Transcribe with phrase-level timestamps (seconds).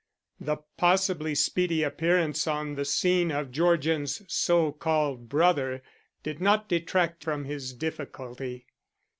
[0.39, 5.83] The possibly speedy appearance on the scene of Georgian's so called brother
[6.23, 8.65] did not detract from his difficulty.